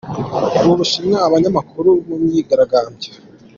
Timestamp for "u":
0.67-0.73